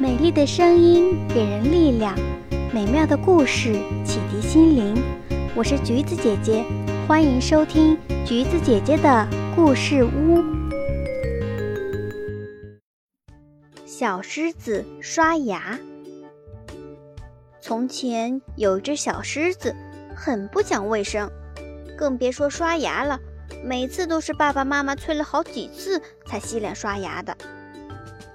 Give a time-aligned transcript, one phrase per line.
[0.00, 2.18] 美丽的声音给人力量，
[2.72, 4.96] 美妙的故事启迪心灵。
[5.54, 6.64] 我是橘子姐姐，
[7.06, 10.42] 欢迎收听橘子姐姐的故事屋。
[13.84, 15.78] 小狮子刷牙。
[17.60, 19.76] 从前有一只小狮子，
[20.16, 21.30] 很不讲卫生，
[21.98, 23.20] 更别说刷牙了。
[23.62, 27.36] 每次都是爸爸妈妈催了好几次才洗脸刷牙的。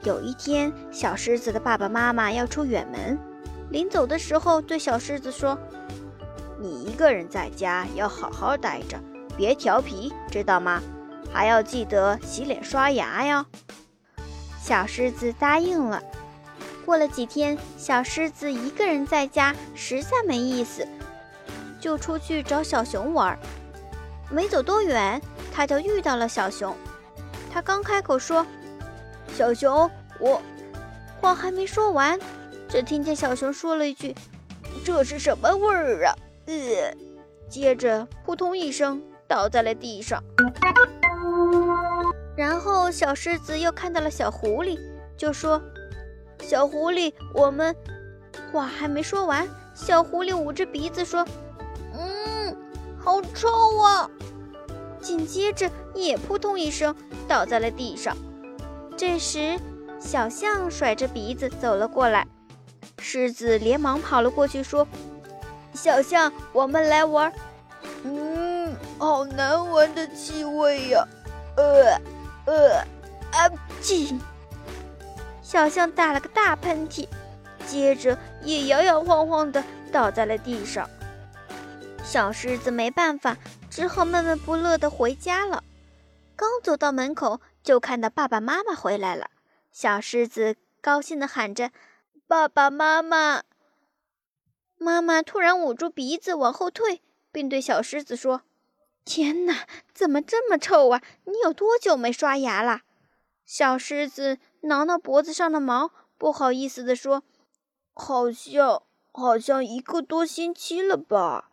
[0.05, 3.17] 有一天，小狮子的爸爸妈妈要出远门，
[3.71, 5.57] 临走的时候对小狮子说
[6.61, 8.99] ：“你一个人在家要好好待着，
[9.35, 10.79] 别调皮，知道吗？
[11.33, 13.47] 还要记得洗脸刷牙呀。”
[14.61, 15.99] 小狮子答应了。
[16.85, 20.87] 过了几天，小狮子一个人在家实在没意思，
[21.79, 23.35] 就出去找小熊玩。
[24.29, 25.19] 没走多远，
[25.51, 26.75] 他就遇到了小熊。
[27.51, 28.45] 他刚开口说
[29.35, 30.41] ：“小熊，我……”
[31.19, 32.17] 话还没说完，
[32.69, 34.15] 只听见小熊说了一句
[34.85, 36.15] ：“这是什么味儿啊？”
[36.47, 36.53] 呃，
[37.49, 40.23] 接着扑通一声倒在了地上。
[42.35, 44.79] 然后小狮子又看到了小狐狸，
[45.17, 45.61] 就说
[46.41, 47.75] ：“小狐狸，我们……”
[48.51, 51.25] 话还没说完，小狐狸捂着鼻子说。
[51.93, 52.55] 嗯
[52.97, 53.49] 好臭
[53.79, 54.09] 啊！
[55.01, 56.95] 紧接着也扑通一声
[57.27, 58.15] 倒在了地上。
[59.07, 59.59] 这时，
[59.99, 62.25] 小象甩着鼻子走了过来，
[62.97, 64.85] 狮子连忙跑了过去，说
[65.75, 67.31] ：“小象，我们来玩。”
[68.03, 71.07] 嗯，好难闻的气味呀！
[71.55, 72.01] 呃
[72.47, 72.79] 呃，
[73.31, 73.47] 啊
[73.79, 74.19] 嚏！
[75.43, 77.07] 小象打了个大喷嚏，
[77.67, 80.89] 接着也摇摇晃晃地倒在了地上。
[82.03, 83.37] 小狮子没办法，
[83.69, 85.63] 只好闷闷不乐地回家了。
[86.35, 89.31] 刚走到门口，就看到爸爸妈妈回来了。
[89.71, 91.71] 小狮子高兴地喊着
[92.27, 93.41] ：“爸爸妈妈！”
[94.77, 98.43] 妈妈突然捂住鼻子往后退，并对小狮子说
[99.03, 101.01] ：“天哪，怎么这么臭啊？
[101.23, 102.81] 你有多久没刷牙了？”
[103.45, 107.23] 小狮子挠挠脖子上的毛，不好意思地说
[107.93, 111.49] ：“好像，好像一个多星期了吧。”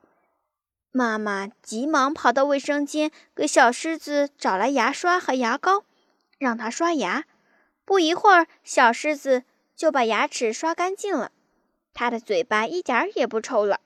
[0.93, 5.85] 妈妈急忙跑到卫生间，给小狮子找来牙刷和牙膏，
[6.43, 7.25] 让它刷牙。
[7.85, 9.45] 不一会儿，小狮子
[9.77, 11.31] 就把牙齿刷干净了，
[11.95, 13.81] 它的嘴巴一点儿也不臭了。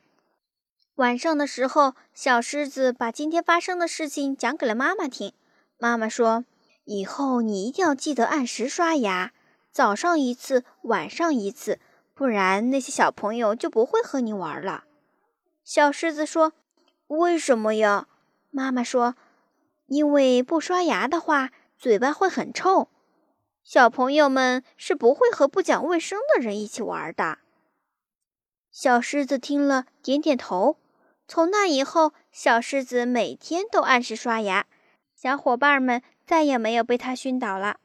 [0.95, 5.35] 晚上的时候，小狮子把今天发生的事情讲给了妈妈听。
[5.77, 6.47] 妈妈说
[6.85, 9.33] ：“以后你一定要记得按时刷牙，
[9.71, 11.79] 早上一次，晚上一次，
[12.15, 14.85] 不然那些小朋友就不会和你玩了。”
[15.63, 16.55] 小狮子说。
[17.09, 18.09] 为什么呀？
[18.51, 19.15] 妈妈说
[19.87, 22.89] ：“因为不刷牙的话，嘴巴会很臭。
[23.63, 27.39] 小朋友们是不会和不讲卫生的人一起玩的。”
[28.71, 30.79] 小狮子听了，点点头。
[31.27, 34.67] 从那以后，小狮子每天都按时刷牙，
[35.15, 37.81] 小伙伴们再也没有被它熏倒了。